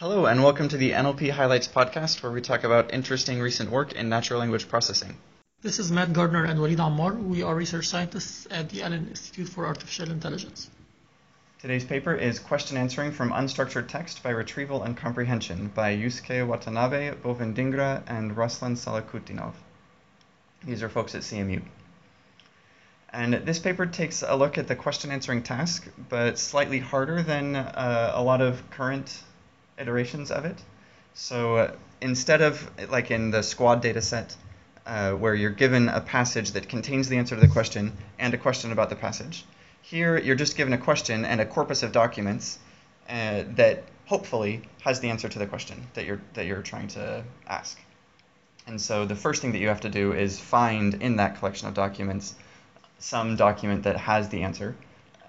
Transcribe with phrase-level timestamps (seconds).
[0.00, 3.92] Hello, and welcome to the NLP Highlights podcast, where we talk about interesting recent work
[3.92, 5.14] in natural language processing.
[5.60, 7.22] This is Matt Gardner and Walid Ammar.
[7.22, 10.70] We are research scientists at the Allen Institute for Artificial Intelligence.
[11.58, 17.16] Today's paper is Question Answering from Unstructured Text by Retrieval and Comprehension by Yusuke Watanabe,
[17.16, 19.52] Bhuwan Dhingra, and Ruslan Salakhutdinov.
[20.64, 21.60] These are folks at CMU.
[23.10, 27.54] And this paper takes a look at the question answering task, but slightly harder than
[27.54, 29.24] uh, a lot of current
[29.80, 30.56] iterations of it.
[31.14, 34.36] So uh, instead of, like in the squad data set,
[34.86, 38.38] uh, where you're given a passage that contains the answer to the question and a
[38.38, 39.44] question about the passage,
[39.82, 42.58] here, you're just given a question and a corpus of documents
[43.08, 47.24] uh, that hopefully has the answer to the question that you're that you're trying to
[47.46, 47.78] ask.
[48.66, 51.68] And so the first thing that you have to do is find in that collection
[51.68, 52.34] of documents
[52.98, 54.76] some document that has the answer,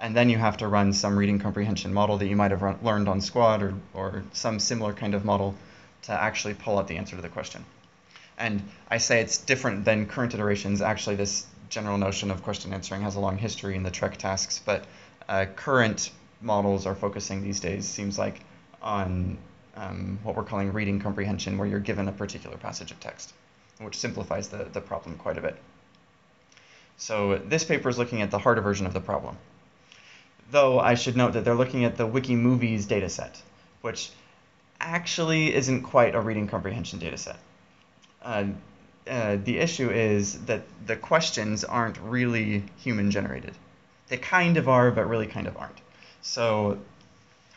[0.01, 2.79] and then you have to run some reading comprehension model that you might have run,
[2.81, 5.55] learned on Squad or or some similar kind of model
[6.01, 7.63] to actually pull out the answer to the question.
[8.37, 10.81] And I say it's different than current iterations.
[10.81, 14.59] Actually, this general notion of question answering has a long history in the TREC tasks,
[14.65, 14.85] but
[15.29, 16.09] uh, current
[16.41, 18.41] models are focusing these days, seems like,
[18.81, 19.37] on
[19.76, 23.33] um, what we're calling reading comprehension, where you're given a particular passage of text,
[23.79, 25.55] which simplifies the, the problem quite a bit.
[26.98, 29.37] So this paper is looking at the harder version of the problem.
[30.52, 33.41] Though I should note that they're looking at the Wikimovies dataset,
[33.82, 34.12] which
[34.82, 37.38] actually isn't quite a reading comprehension dataset.
[38.21, 38.46] Uh,
[39.07, 43.54] uh, the issue is that the questions aren't really human generated.
[44.10, 45.79] They kind of are, but really kind of aren't.
[46.22, 46.79] So,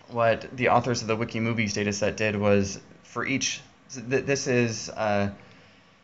[0.09, 3.61] what the authors of the Wikimovies dataset did was for each,
[3.95, 5.31] this is, uh,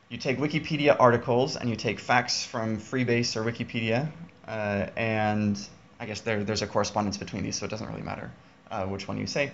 [0.08, 4.10] you take Wikipedia articles and you take facts from Freebase or Wikipedia,
[4.48, 5.58] uh, and
[6.00, 8.30] I guess there, there's a correspondence between these, so it doesn't really matter
[8.70, 9.52] uh, which one you say.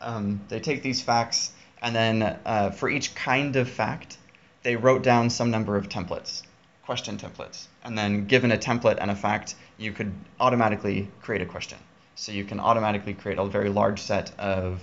[0.00, 1.52] Um, they take these facts,
[1.82, 4.16] and then uh, for each kind of fact,
[4.62, 6.42] they wrote down some number of templates,
[6.84, 7.66] question templates.
[7.82, 11.78] And then given a template and a fact, you could automatically create a question.
[12.14, 14.80] So you can automatically create a very large set of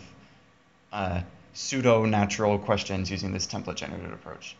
[0.92, 1.22] uh,
[1.54, 4.56] pseudo-natural questions using this template generated approach.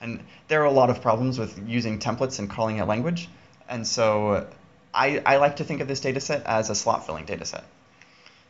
[0.00, 3.28] And there are a lot of problems with using templates and calling it language.
[3.68, 4.48] And so
[4.92, 7.64] I, I like to think of this data set as a slot filling data set.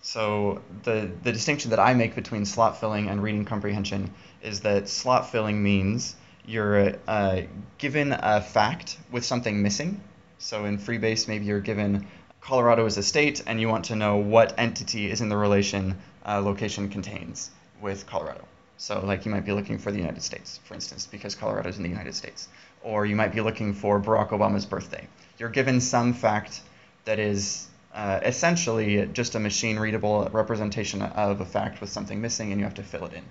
[0.03, 4.13] So the, the distinction that I make between slot filling and reading comprehension
[4.43, 7.43] is that slot filling means you're uh,
[7.77, 10.01] given a fact with something missing.
[10.39, 12.07] So in Freebase, maybe you're given
[12.41, 15.99] Colorado is a state, and you want to know what entity is in the relation
[16.27, 17.51] uh, location contains
[17.83, 18.45] with Colorado.
[18.79, 21.77] So like you might be looking for the United States, for instance, because Colorado is
[21.77, 22.49] in the United States.
[22.83, 25.07] Or you might be looking for Barack Obama's birthday.
[25.41, 26.61] You're given some fact
[27.07, 32.53] that is uh, essentially just a machine readable representation of a fact with something missing,
[32.53, 33.25] and you have to fill it in.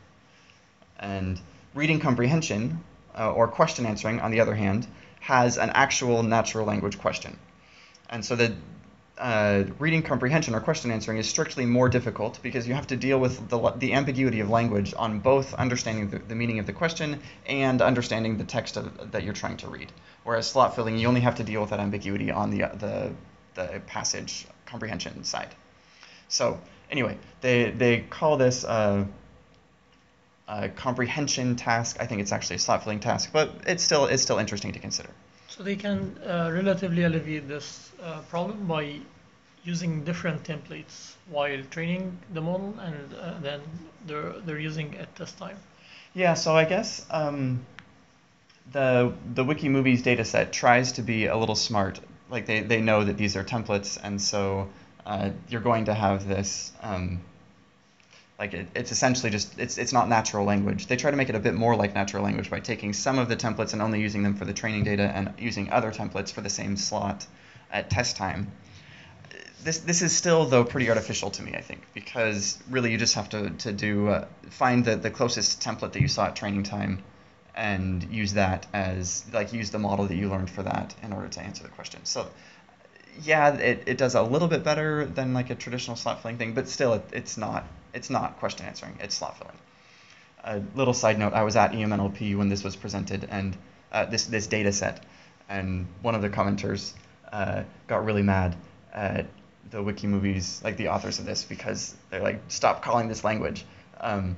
[1.00, 1.40] And
[1.76, 2.84] reading comprehension
[3.16, 4.88] uh, or question answering, on the other hand,
[5.20, 7.38] has an actual natural language question.
[8.10, 8.56] And so the
[9.20, 13.20] uh, reading comprehension or question answering is strictly more difficult because you have to deal
[13.20, 17.20] with the, the ambiguity of language on both understanding the, the meaning of the question
[17.46, 19.92] and understanding the text of, that you're trying to read.
[20.24, 23.12] Whereas slot filling, you only have to deal with that ambiguity on the, uh, the
[23.60, 25.50] the passage comprehension side.
[26.28, 26.60] So
[26.90, 29.08] anyway, they, they call this a,
[30.48, 31.98] a comprehension task.
[32.00, 34.80] I think it's actually a slot filling task, but it's still it's still interesting to
[34.80, 35.10] consider.
[35.50, 39.00] So they can uh, relatively alleviate this uh, problem by
[39.64, 43.62] using different templates while training the model, and uh, then
[44.08, 45.58] they're they're using at test time.
[46.14, 46.36] Yeah.
[46.36, 47.06] So I guess.
[47.10, 47.66] Um,
[48.72, 52.00] the the Wikimovies dataset tries to be a little smart
[52.30, 54.70] like they, they know that these are templates, and so
[55.06, 56.72] uh, you're going to have this.
[56.82, 57.22] Um,
[58.40, 60.88] like it, it's essentially just it's it's not natural language.
[60.88, 63.28] They try to make it a bit more like natural language by taking some of
[63.28, 66.42] the templates and only using them for the training data, and using other templates for
[66.42, 67.28] the same slot
[67.70, 68.52] at test time.
[69.62, 73.16] This this is still though pretty artificial to me, I think, because really you just
[73.16, 76.64] have to to do uh, find the the closest template that you saw at training
[76.64, 77.04] time
[77.56, 81.28] and use that as like use the model that you learned for that in order
[81.28, 82.00] to answer the question.
[82.06, 82.30] So
[83.22, 86.54] yeah, it, it does a little bit better than like a traditional slot filling thing,
[86.54, 89.58] but still it, it's not it's not question answering, it's slot filling.
[90.44, 93.58] A little side note, I was at EMNLP when this was presented and
[93.92, 95.04] uh, this this data set,
[95.50, 96.94] and one of the commenters
[97.32, 98.56] uh, got really mad
[98.94, 99.26] at
[99.72, 103.66] the Wikimovies, like the authors of this, because they're like, stop calling this language.
[104.00, 104.36] Um,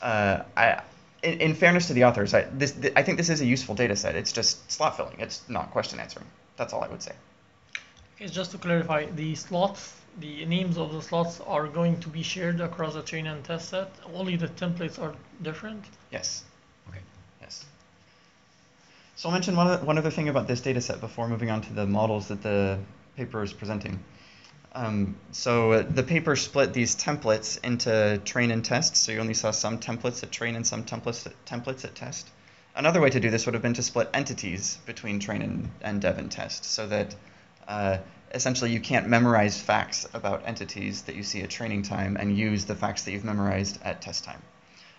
[0.00, 0.82] uh, I
[1.22, 3.74] in, in, fairness to the authors, I, this, th- I think this is a useful
[3.74, 4.14] data set.
[4.14, 5.18] It's just slot filling.
[5.18, 6.26] It's not question answering.
[6.56, 7.12] That's all I would say.
[8.16, 12.22] Okay, just to clarify, the slots the names of the slots are going to be
[12.22, 13.92] shared across the train and test set.
[14.14, 15.84] Only the templates are different.
[16.10, 16.44] Yes.
[16.88, 17.00] Okay.
[17.40, 17.64] Yes.
[19.16, 21.60] So I'll mention one, other, one other thing about this data set before moving on
[21.62, 22.78] to the models that the
[23.16, 24.02] paper is presenting.
[24.74, 28.96] Um, so uh, the paper split these templates into train and test.
[28.96, 32.28] So you only saw some templates at train and some templates at, templates at test.
[32.76, 36.00] Another way to do this would have been to split entities between train and, and
[36.00, 37.14] dev and test so that
[37.66, 37.98] uh,
[38.32, 42.64] essentially you can't memorize facts about entities that you see at training time and use
[42.64, 44.42] the facts that you've memorized at test time.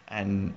[0.07, 0.53] And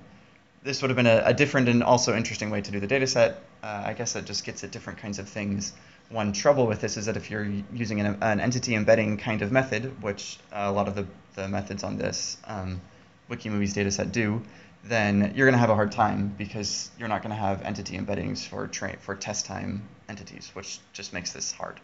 [0.63, 3.07] this would have been a, a different and also interesting way to do the data
[3.07, 3.41] set.
[3.61, 5.73] Uh, I guess it just gets at different kinds of things
[6.09, 9.51] one trouble with this is that if you're using an, an entity embedding kind of
[9.51, 11.05] method, which a lot of the,
[11.35, 12.81] the methods on this um,
[13.29, 14.41] Wikimovies dataset do,
[14.83, 17.97] then you're going to have a hard time because you're not going to have entity
[17.97, 18.69] embeddings for
[18.99, 21.79] for test time entities, which just makes this hard.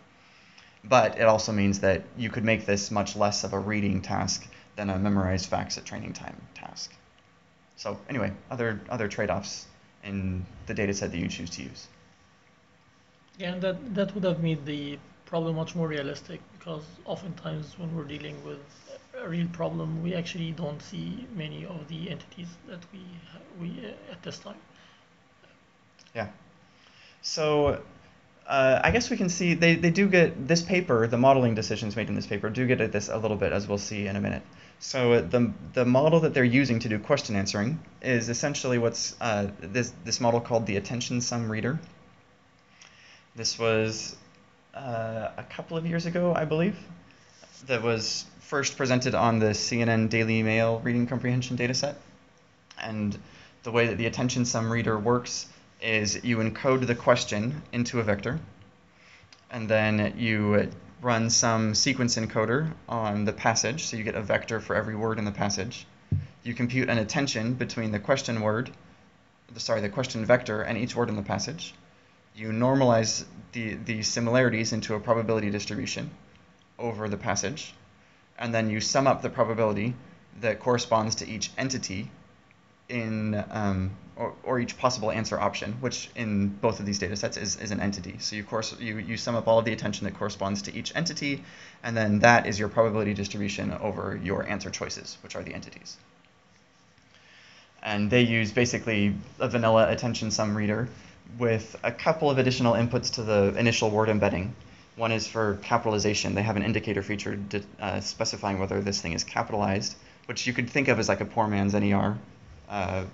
[0.83, 4.47] But it also means that you could make this much less of a reading task
[4.75, 6.93] than a memorize facts at training time task.
[7.75, 9.67] So anyway, other other trade-offs
[10.03, 11.87] in the dataset that you choose to use.
[13.37, 17.95] Yeah, and that, that would have made the problem much more realistic because oftentimes when
[17.95, 18.59] we're dealing with
[19.21, 23.01] a real problem, we actually don't see many of the entities that we
[23.59, 24.57] we uh, at this time.
[26.15, 26.27] Yeah.
[27.21, 27.81] So
[28.49, 31.95] uh, I guess we can see they, they do get this paper, the modeling decisions
[31.95, 34.15] made in this paper do get at this a little bit as we'll see in
[34.15, 34.41] a minute.
[34.79, 39.51] So the, the model that they're using to do question answering is essentially what's uh,
[39.59, 41.79] this, this model called the attention sum reader.
[43.35, 44.15] This was
[44.73, 46.75] uh, a couple of years ago, I believe,
[47.67, 51.93] that was first presented on the CNN Daily Mail reading comprehension dataset.
[52.81, 53.15] And
[53.61, 55.45] the way that the attention sum reader works
[55.81, 58.39] is you encode the question into a vector,
[59.49, 60.71] and then you
[61.01, 65.17] run some sequence encoder on the passage, so you get a vector for every word
[65.17, 65.85] in the passage.
[66.43, 68.71] You compute an attention between the question word,
[69.55, 71.73] sorry, the question vector and each word in the passage
[72.39, 76.09] you normalize the, the similarities into a probability distribution
[76.77, 77.73] over the passage,
[78.37, 79.93] and then you sum up the probability
[80.39, 82.09] that corresponds to each entity
[82.87, 87.37] in um, or, or, each possible answer option, which in both of these data sets
[87.37, 88.17] is, is an entity.
[88.19, 90.93] So you, course, you, you sum up all of the attention that corresponds to each
[90.93, 91.43] entity,
[91.83, 95.95] and then that is your probability distribution over your answer choices, which are the entities.
[97.81, 100.89] And they use basically a vanilla attention sum reader
[101.37, 104.53] with a couple of additional inputs to the initial word embedding.
[104.97, 106.35] One is for capitalization.
[106.35, 107.39] They have an indicator feature
[107.79, 109.95] uh, specifying whether this thing is capitalized,
[110.25, 112.17] which you could think of as like a poor man's NER
[112.67, 113.05] uh,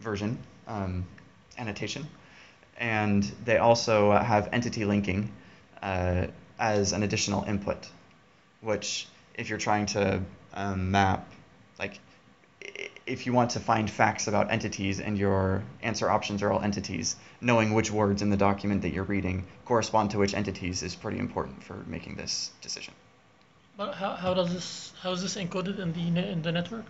[0.00, 1.06] version um,
[1.58, 2.06] annotation.
[2.78, 5.32] And they also have entity linking
[5.82, 6.26] uh,
[6.58, 7.88] as an additional input,
[8.60, 10.22] which if you're trying to
[10.54, 11.30] um, map,
[11.78, 12.00] like
[13.06, 17.16] if you want to find facts about entities and your answer options are all entities,
[17.40, 21.18] knowing which words in the document that you're reading correspond to which entities is pretty
[21.18, 22.92] important for making this decision.
[23.76, 26.86] But how, how does this how is this encoded in the in the network?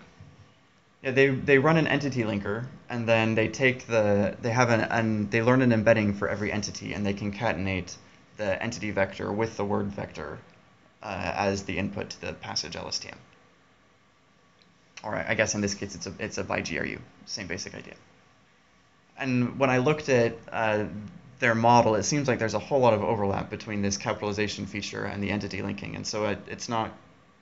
[1.06, 4.80] Yeah, they, they run an entity linker and then they take the they have an,
[4.80, 7.94] an they learn an embedding for every entity and they concatenate
[8.38, 10.40] the entity vector with the word vector
[11.04, 13.14] uh, as the input to the passage LSTM
[15.04, 17.94] or I guess in this case it's a it's a biGRU, same basic idea.
[19.16, 20.86] And when I looked at uh,
[21.38, 25.04] their model, it seems like there's a whole lot of overlap between this capitalization feature
[25.04, 26.90] and the entity linking, and so it, it's not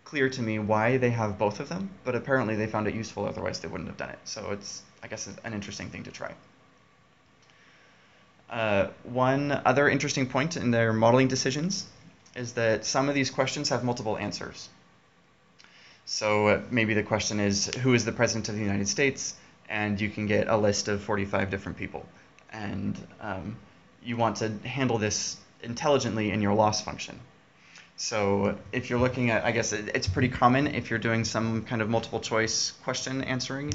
[0.04, 3.24] clear to me why they have both of them, but apparently they found it useful,
[3.24, 4.18] otherwise they wouldn't have done it.
[4.24, 6.32] So it's I guess an interesting thing to try.
[8.48, 11.86] Uh, one other interesting point in their modeling decisions
[12.36, 14.68] is that some of these questions have multiple answers.
[16.06, 19.34] So uh, maybe the question is, who is the president of the United States?
[19.68, 22.06] And you can get a list of 45 different people.
[22.52, 23.56] And um,
[24.02, 27.18] you want to handle this intelligently in your loss function.
[27.96, 31.80] So if you're looking at, I guess it's pretty common if you're doing some kind
[31.80, 33.72] of multiple choice question answering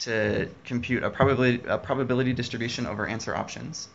[0.00, 3.88] to compute a probability, a probability distribution over answer options.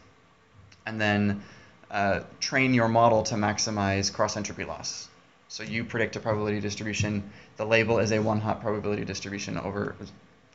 [0.86, 1.44] And then
[1.92, 5.08] uh, train your model to maximize cross entropy loss.
[5.50, 7.32] So you predict a probability distribution.
[7.58, 9.96] The label is a one-hot probability distribution over,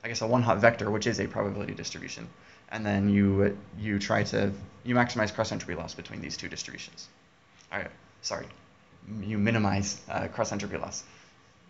[0.03, 2.29] I guess, a one-hot vector, which is a probability distribution.
[2.71, 4.53] And then you you try to
[4.85, 7.09] you maximize cross entropy loss between these two distributions.
[7.73, 7.91] All right,
[8.23, 8.47] sorry,
[9.23, 11.05] you minimize uh, cross entropy loss.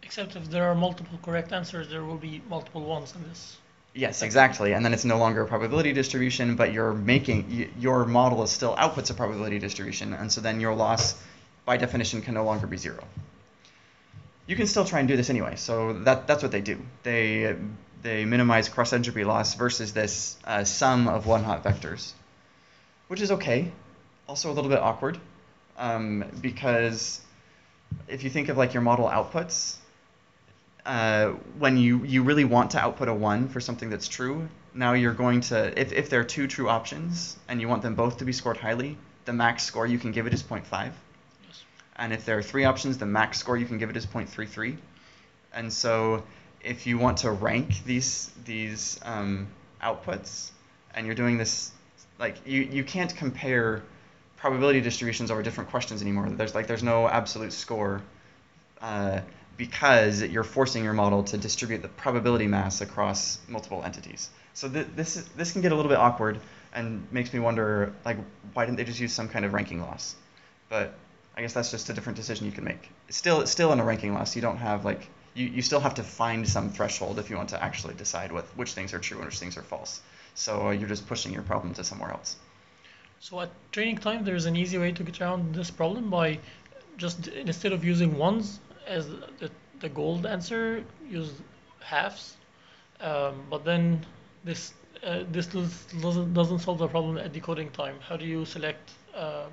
[0.02, 3.56] Except if there are multiple correct answers, there will be multiple ones in this.
[3.94, 4.72] Yes, exactly.
[4.72, 8.74] And then it's no longer a probability distribution, but you're making your model is still
[8.76, 11.16] outputs a probability distribution, and so then your loss
[11.64, 13.02] by definition, can no longer be zero.
[14.46, 15.56] you can still try and do this anyway.
[15.56, 16.78] So that that's what they do.
[17.02, 17.56] They
[18.02, 22.12] they minimize cross entropy loss versus this uh, sum of one hot vectors,
[23.08, 23.72] which is okay.
[24.28, 25.18] Also a little bit awkward
[25.78, 27.20] um, because
[28.08, 29.76] if you think of like your model outputs,
[30.86, 34.92] uh, when you, you really want to output a 1 for something that's true, now
[34.92, 38.18] you're going to, if, if there are two true options and you want them both
[38.18, 40.62] to be scored highly, the max score you can give it is 0.5.
[40.70, 40.92] Yes.
[41.96, 44.76] And if there are three options, the max score you can give it is 0.33.
[45.54, 46.22] And so
[46.62, 49.48] if you want to rank these, these um,
[49.82, 50.50] outputs,
[50.94, 51.72] and you're doing this,
[52.18, 53.82] like, you, you can't compare
[54.44, 56.28] probability distributions over different questions anymore.
[56.28, 58.02] There's like there's no absolute score
[58.82, 59.20] uh,
[59.56, 64.28] because you're forcing your model to distribute the probability mass across multiple entities.
[64.52, 66.40] So th- this is, this can get a little bit awkward
[66.74, 68.18] and makes me wonder like
[68.52, 70.14] why didn't they just use some kind of ranking loss?
[70.68, 70.92] But
[71.34, 72.90] I guess that's just a different decision you can make.
[73.08, 74.36] It's still it's still in a ranking loss.
[74.36, 77.48] You don't have like you, you still have to find some threshold if you want
[77.48, 80.02] to actually decide what which things are true and which things are false.
[80.34, 82.36] So uh, you're just pushing your problem to somewhere else.
[83.24, 86.38] So at training time, there's an easy way to get around this problem by
[86.98, 89.06] just instead of using ones as
[89.40, 89.50] the,
[89.80, 91.32] the gold answer, use
[91.80, 92.36] halves.
[93.00, 94.04] Um, but then
[94.44, 97.96] this uh, this doesn't doesn't solve the problem at decoding time.
[98.06, 99.50] How do you select um,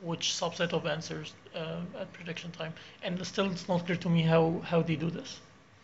[0.00, 2.74] which subset of answers uh, at prediction time?
[3.04, 5.38] And still, it's not clear to me how how they do this.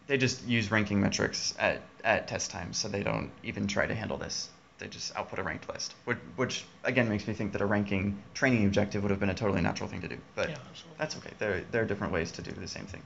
[0.09, 3.95] They just use ranking metrics at, at test time, so they don't even try to
[3.95, 7.61] handle this they just output a ranked list, which, which, again makes me think that
[7.61, 10.19] a ranking training objective would have been a totally natural thing to do.
[10.35, 10.57] But yeah,
[10.97, 11.31] that's okay.
[11.39, 13.03] There, there are different ways to do the same thing.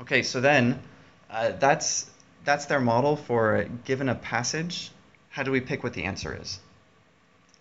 [0.00, 0.80] Okay, so then
[1.30, 2.10] uh, that's
[2.44, 4.90] that's their model for given a passage.
[5.28, 6.58] How do we pick what the answer is?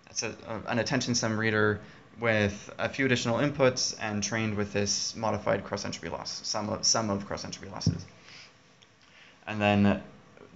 [0.05, 1.81] That's a, a, an attention sum reader
[2.19, 6.85] with a few additional inputs and trained with this modified cross entropy loss, sum of,
[6.85, 8.03] sum of cross entropy losses.
[9.45, 10.01] And then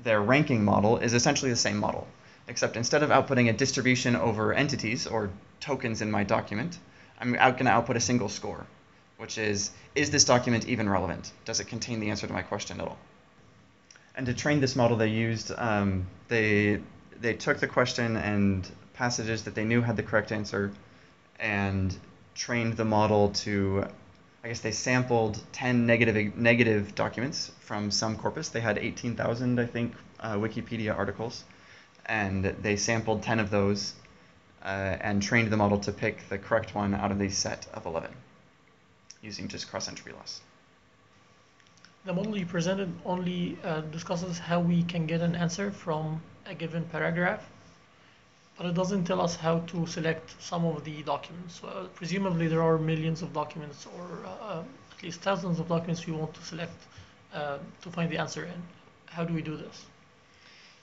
[0.04, 2.08] their ranking model is essentially the same model
[2.48, 5.30] except instead of outputting a distribution over entities or
[5.60, 6.78] tokens in my document,
[7.20, 8.66] I'm out going to output a single score,
[9.18, 11.32] which is, is this document even relevant?
[11.46, 12.98] Does it contain the answer to my question at all?
[14.16, 16.82] And to train this model, they used, um, they,
[17.20, 20.72] they took the question and passages that they knew had the correct answer
[21.40, 21.96] and
[22.36, 23.86] trained the model to,
[24.44, 28.50] I guess they sampled 10 negative, negative documents from some corpus.
[28.50, 31.44] They had 18,000, I think, uh, Wikipedia articles
[32.06, 33.94] and they sampled 10 of those
[34.64, 37.86] uh, and trained the model to pick the correct one out of the set of
[37.86, 38.12] 11
[39.22, 40.42] using just cross entropy loss.
[42.06, 46.56] The model you presented only uh, discusses how we can get an answer from a
[46.56, 47.48] given paragraph,
[48.58, 51.62] but it doesn't tell us how to select some of the documents.
[51.64, 54.64] Uh, presumably, there are millions of documents, or uh,
[54.98, 56.74] at least thousands of documents we want to select
[57.34, 58.62] uh, to find the answer in.
[59.06, 59.86] How do we do this?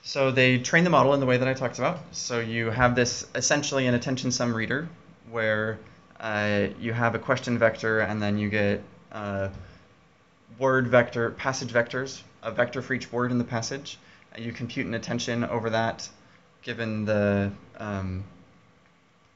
[0.03, 1.99] So they train the model in the way that I talked about.
[2.13, 4.89] So you have this essentially an attention sum reader
[5.31, 5.79] where
[6.21, 9.49] uh, you have a question vector and then you get uh,
[10.59, 13.99] word vector, passage vectors, a vector for each word in the passage.
[14.37, 16.09] You compute an attention over that
[16.63, 18.25] given the um,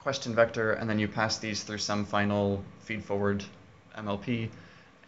[0.00, 3.44] question vector and then you pass these through some final feed forward
[3.96, 4.48] MLP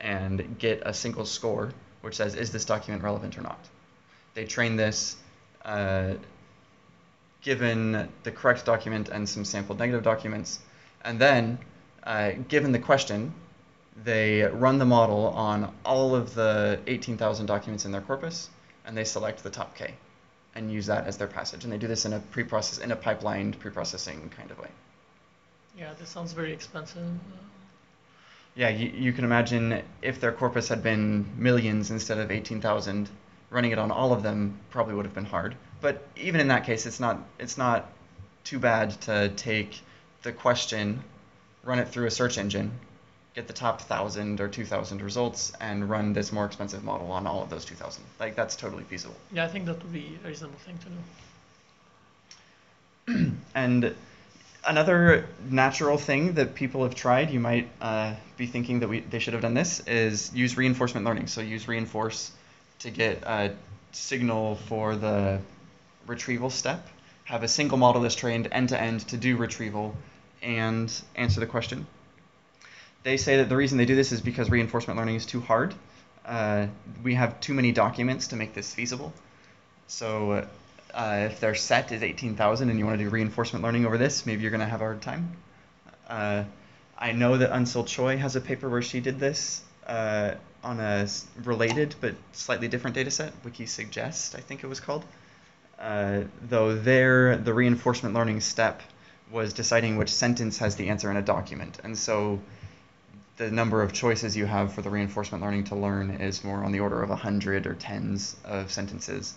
[0.00, 3.58] and get a single score which says is this document relevant or not.
[4.34, 5.16] They train this
[5.64, 6.14] uh,
[7.42, 10.60] given the correct document and some sampled negative documents.
[11.02, 11.58] And then,
[12.02, 13.34] uh, given the question,
[14.02, 18.50] they run the model on all of the 18,000 documents in their corpus,
[18.86, 19.94] and they select the top K
[20.54, 21.64] and use that as their passage.
[21.64, 24.68] And they do this in a pre-process, in a pipelined pre-processing kind of way.
[25.78, 27.02] Yeah, this sounds very expensive.
[28.54, 33.08] Yeah, you, you can imagine if their corpus had been millions instead of 18,000,
[33.54, 35.54] running it on all of them probably would have been hard.
[35.80, 37.88] But even in that case, it's not it's not
[38.42, 39.80] too bad to take
[40.22, 41.02] the question,
[41.62, 42.72] run it through a search engine,
[43.34, 47.26] get the top thousand or two thousand results, and run this more expensive model on
[47.26, 48.02] all of those two thousand.
[48.18, 49.16] Like that's totally feasible.
[49.32, 50.88] Yeah, I think that would be a reasonable thing to
[53.12, 53.32] do.
[53.54, 53.94] and
[54.66, 59.20] another natural thing that people have tried, you might uh, be thinking that we they
[59.20, 61.28] should have done this, is use reinforcement learning.
[61.28, 62.32] So use reinforce
[62.80, 63.54] to get a
[63.92, 65.40] signal for the
[66.06, 66.86] retrieval step,
[67.24, 69.94] have a single model that's trained end to end to do retrieval
[70.42, 71.86] and answer the question.
[73.02, 75.74] They say that the reason they do this is because reinforcement learning is too hard.
[76.24, 76.66] Uh,
[77.02, 79.12] we have too many documents to make this feasible.
[79.86, 80.46] So
[80.94, 84.24] uh, if their set is 18,000 and you want to do reinforcement learning over this,
[84.24, 85.36] maybe you're going to have a hard time.
[86.08, 86.44] Uh,
[86.98, 91.06] I know that Eunsol Choi has a paper where she did this uh, on a
[91.44, 95.04] related but slightly different data set, Wikisuggest, I think it was called.
[95.78, 98.82] Uh, though there, the reinforcement learning step
[99.30, 101.78] was deciding which sentence has the answer in a document.
[101.84, 102.40] And so
[103.36, 106.72] the number of choices you have for the reinforcement learning to learn is more on
[106.72, 109.34] the order of 100 or tens of sentences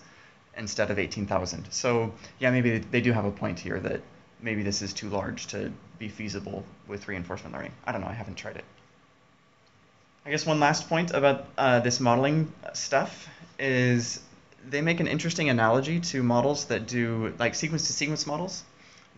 [0.55, 1.72] instead of 18,000.
[1.72, 4.01] So yeah, maybe they do have a point here that
[4.41, 7.74] maybe this is too large to be feasible with reinforcement learning.
[7.86, 8.65] I don't know, I haven't tried it.
[10.27, 14.22] I guess one last point about uh, this modeling stuff is
[14.69, 18.65] they make an interesting analogy to models that do like sequence to sequence models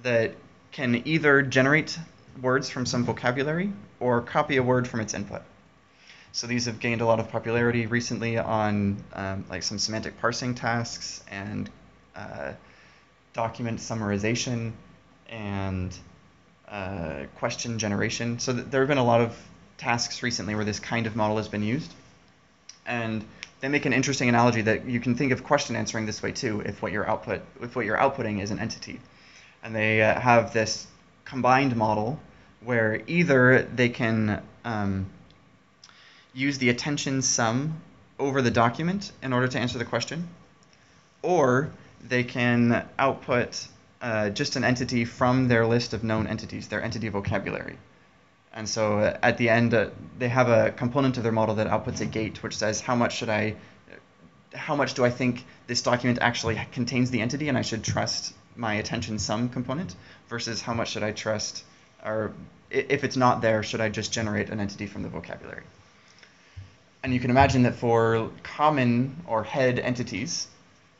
[0.03, 0.35] that
[0.71, 1.97] can either generate
[2.43, 5.41] words from some vocabulary or copy a word from its input.
[6.31, 10.53] So these have gained a lot of popularity recently on um, like some semantic parsing
[10.53, 11.71] tasks and
[12.15, 12.53] uh,
[13.33, 14.73] document summarization
[15.27, 15.97] and
[16.67, 18.37] uh, question generation.
[18.37, 19.35] So th- there have been a lot of
[19.79, 21.91] tasks recently where this kind of model has been used.
[22.85, 23.25] And
[23.61, 26.61] they make an interesting analogy that you can think of question answering this way too
[26.61, 28.99] if what you're output if what you're outputting is an entity.
[29.63, 30.87] And they uh, have this
[31.25, 32.19] combined model
[32.63, 35.07] where either they can um,
[36.33, 37.81] use the attention sum
[38.17, 40.27] over the document in order to answer the question,
[41.21, 41.71] or
[42.05, 43.67] they can output
[44.01, 47.77] uh, just an entity from their list of known entities, their entity vocabulary.
[48.53, 51.67] And so uh, at the end, uh, they have a component of their model that
[51.67, 53.55] outputs a gate, which says how much should I,
[54.53, 58.33] how much do I think this document actually contains the entity, and I should trust
[58.55, 59.95] my attention sum component,
[60.27, 61.63] versus how much should I trust,
[62.03, 62.33] or
[62.69, 65.63] if it's not there, should I just generate an entity from the vocabulary?
[67.03, 70.47] And you can imagine that for common or head entities,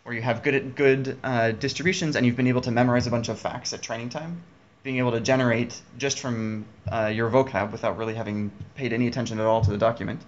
[0.04, 3.28] where you have good good uh, distributions and you've been able to memorize a bunch
[3.28, 4.42] of facts at training time,
[4.84, 9.40] being able to generate just from uh, your vocab without really having paid any attention
[9.40, 10.22] at all to the document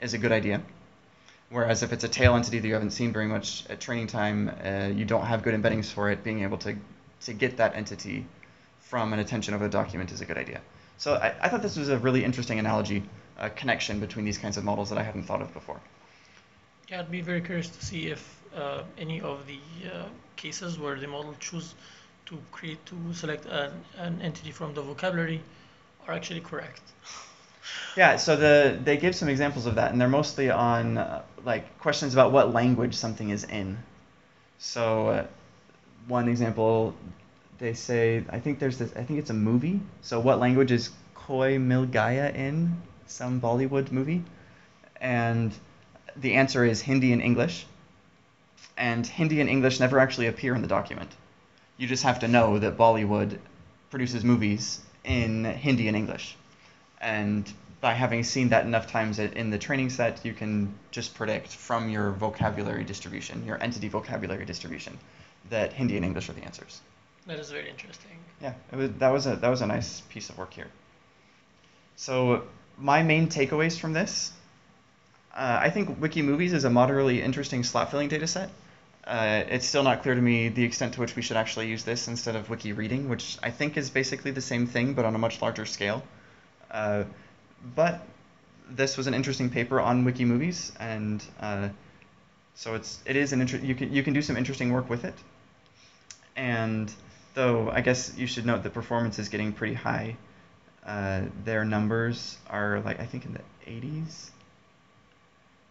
[0.00, 0.62] is a good idea.
[1.50, 4.50] Whereas if it's a tail entity that you haven't seen very much at training time,
[4.64, 6.76] uh, you don't have good embeddings for it, being able to,
[7.22, 8.24] to get that entity
[8.78, 10.60] from an attention of a document is a good idea.
[10.96, 13.02] So I, I thought this was a really interesting analogy,
[13.38, 15.80] a connection between these kinds of models that I hadn't thought of before.
[16.88, 20.04] Yeah, I'd be very curious to see if uh, any of the uh,
[20.36, 21.74] cases where the model choose
[22.30, 25.42] to create to select an, an entity from the vocabulary
[26.06, 26.80] are actually correct.
[27.96, 31.78] Yeah, so the they give some examples of that, and they're mostly on uh, like
[31.78, 33.78] questions about what language something is in.
[34.58, 35.26] So uh,
[36.08, 36.94] one example,
[37.58, 39.80] they say I think there's this I think it's a movie.
[40.00, 42.80] So what language is Koi Milgaya in?
[43.06, 44.24] Some Bollywood movie,
[45.00, 45.52] and
[46.16, 47.66] the answer is Hindi and English.
[48.76, 51.10] And Hindi and English never actually appear in the document.
[51.80, 53.38] You just have to know that Bollywood
[53.90, 56.36] produces movies in Hindi and English.
[57.00, 61.48] And by having seen that enough times in the training set, you can just predict
[61.48, 64.98] from your vocabulary distribution, your entity vocabulary distribution,
[65.48, 66.82] that Hindi and English are the answers.
[67.26, 68.18] That is very interesting.
[68.42, 70.68] Yeah, was, that was a that was a nice piece of work here.
[71.96, 72.42] So
[72.76, 74.32] my main takeaways from this,
[75.34, 78.50] uh, I think Wikimovies is a moderately interesting slot filling data set.
[79.10, 81.82] Uh, it's still not clear to me the extent to which we should actually use
[81.82, 85.18] this instead of WikiReading, which I think is basically the same thing but on a
[85.18, 86.04] much larger scale.
[86.70, 87.02] Uh,
[87.74, 88.06] but
[88.70, 91.70] this was an interesting paper on Wikimovies, and uh,
[92.54, 95.04] so it's it is an inter- you can you can do some interesting work with
[95.04, 95.14] it.
[96.36, 96.94] And
[97.34, 100.16] though I guess you should note the performance is getting pretty high.
[100.86, 104.30] Uh, their numbers are like I think in the 80s.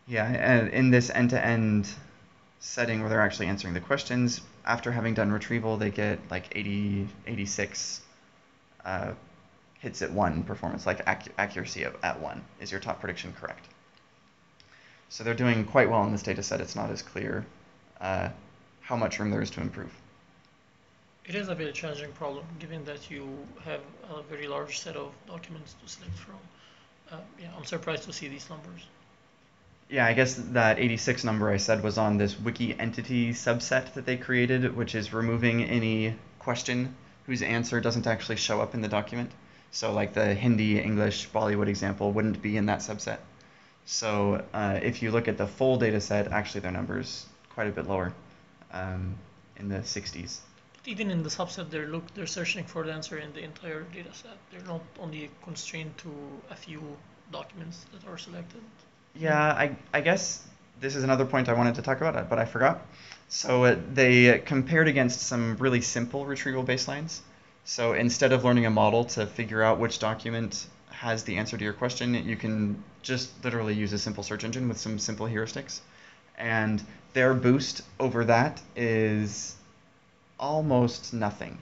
[0.08, 1.88] Yeah, and in this end-to-end
[2.60, 4.42] setting where they're actually answering the questions.
[4.66, 8.02] After having done retrieval, they get like 80, 86
[8.86, 9.14] uh,
[9.80, 12.44] hits at one performance, like ac- accuracy of, at one.
[12.60, 13.66] Is your top prediction correct?
[15.08, 16.62] So they're doing quite well in this data set.
[16.62, 17.46] It's not as clear
[18.00, 18.30] uh,
[18.82, 19.92] how much room there is to improve.
[21.26, 25.14] It is a very challenging problem, given that you have a very large set of
[25.28, 26.40] documents to select from.
[27.12, 28.88] Uh, yeah, I'm surprised to see these numbers
[29.90, 34.06] yeah, I guess that 86 number I said was on this wiki entity subset that
[34.06, 38.88] they created, which is removing any question whose answer doesn't actually show up in the
[38.88, 39.32] document.
[39.72, 43.18] So, like the Hindi, English, Bollywood example wouldn't be in that subset.
[43.86, 47.72] So, uh, if you look at the full data set, actually their numbers quite a
[47.72, 48.14] bit lower,
[48.72, 49.16] um,
[49.58, 50.40] in the 60s.
[50.74, 53.82] But even in the subset, they're look they're searching for the answer in the entire
[53.82, 54.38] data set.
[54.52, 56.12] They're not only constrained to
[56.50, 56.82] a few
[57.32, 58.62] documents that are selected.
[59.20, 60.44] Yeah, I, I guess
[60.80, 62.82] this is another point I wanted to talk about, but I forgot.
[63.28, 67.20] So uh, they compared against some really simple retrieval baselines.
[67.66, 71.64] So instead of learning a model to figure out which document has the answer to
[71.64, 75.82] your question, you can just literally use a simple search engine with some simple heuristics.
[76.38, 79.56] And their boost over that is
[80.40, 81.60] almost nothing.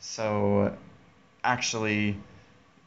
[0.00, 0.76] So
[1.44, 2.16] actually,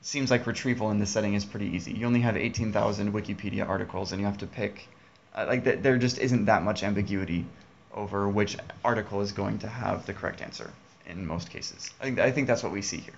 [0.03, 1.93] seems like retrieval in this setting is pretty easy.
[1.93, 4.87] You only have 18,000 Wikipedia articles, and you have to pick,
[5.33, 7.45] uh, like, th- there just isn't that much ambiguity
[7.93, 10.69] over which article is going to have the correct answer
[11.05, 11.89] in most cases.
[12.01, 13.13] I think, I think that's what we see here.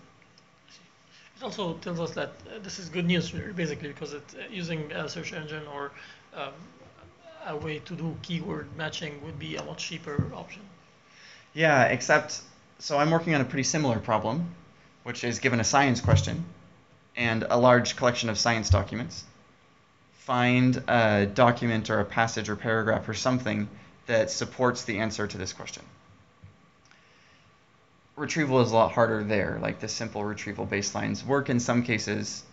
[1.37, 4.91] It also tells us that uh, this is good news, basically, because it, uh, using
[4.91, 5.91] a search engine or
[6.35, 6.53] um,
[7.47, 10.61] a way to do keyword matching would be a much cheaper option.
[11.53, 12.41] Yeah, except,
[12.77, 14.53] so I'm working on a pretty similar problem,
[15.01, 16.45] which is given a science question
[17.17, 19.23] and a large collection of science documents.
[20.19, 23.69] Find a document or a passage or paragraph or something
[24.07, 25.83] that supports the answer to this question.
[28.15, 29.59] Retrieval is a lot harder there.
[29.61, 32.43] Like the simple retrieval baselines work in some cases,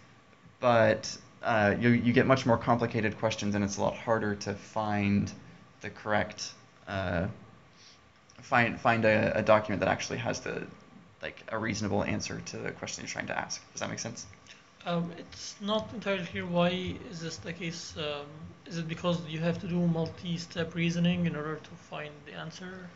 [0.60, 4.54] but uh, you, you get much more complicated questions and it's a lot harder to
[4.54, 5.32] find
[5.80, 6.52] the correct
[6.88, 7.26] uh,
[8.42, 10.66] find find a, a document that actually has the
[11.22, 13.62] like a reasonable answer to the question you're trying to ask.
[13.72, 14.26] Does that make sense?
[14.84, 17.94] Um, it's not entirely clear why is this the case.
[17.96, 18.26] Um,
[18.66, 22.88] is it because you have to do multi-step reasoning in order to find the answer?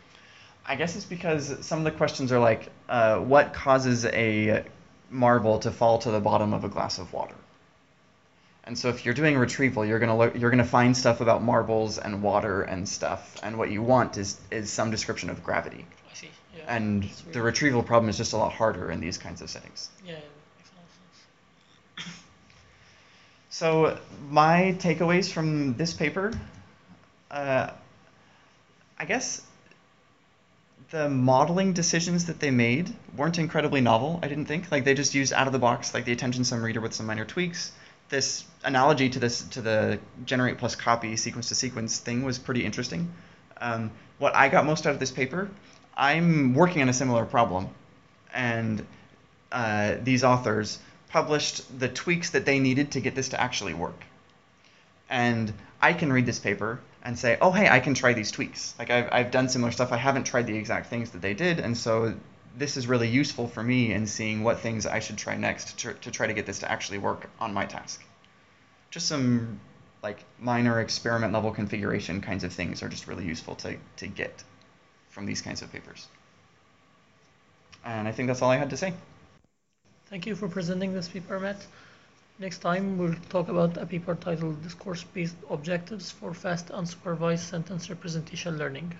[0.64, 4.64] I guess it's because some of the questions are like, uh, what causes a
[5.10, 7.36] marble to fall to the bottom of a glass of water?
[8.64, 11.98] And so if you're doing retrieval, you're gonna look, you're gonna find stuff about marbles
[11.98, 15.86] and water and stuff, and what you want is is some description of gravity.
[16.10, 16.30] I see.
[16.56, 16.64] Yeah.
[16.66, 19.88] And the retrieval problem is just a lot harder in these kinds of settings.
[20.04, 20.84] Yeah, it makes a lot
[21.98, 22.22] of sense.
[23.58, 26.30] So my takeaways from this paper,
[27.30, 27.70] uh,
[28.98, 29.40] I guess
[30.90, 34.20] the modeling decisions that they made weren't incredibly novel.
[34.22, 36.62] I didn't think like they just used out of the box like the attention sum
[36.62, 37.72] reader with some minor tweaks.
[38.10, 42.62] This analogy to this to the generate plus copy sequence to sequence thing was pretty
[42.62, 43.10] interesting.
[43.58, 45.48] Um, what I got most out of this paper,
[45.96, 47.70] I'm working on a similar problem,
[48.34, 48.84] and
[49.50, 50.78] uh, these authors
[51.16, 54.04] published the tweaks that they needed to get this to actually work.
[55.08, 55.50] And
[55.80, 58.74] I can read this paper and say, oh, hey, I can try these tweaks.
[58.78, 59.92] Like, I've, I've done similar stuff.
[59.92, 61.58] I haven't tried the exact things that they did.
[61.58, 62.14] And so
[62.58, 65.94] this is really useful for me in seeing what things I should try next to,
[65.94, 68.04] to try to get this to actually work on my task.
[68.90, 69.58] Just some
[70.02, 74.44] like minor experiment level configuration kinds of things are just really useful to, to get
[75.08, 76.08] from these kinds of papers.
[77.86, 78.92] And I think that's all I had to say.
[80.08, 81.66] Thank you for presenting this paper, Matt.
[82.38, 88.56] Next time we'll talk about a paper titled Discourse-Based Objectives for Fast Unsupervised Sentence Representation
[88.56, 88.94] Learning.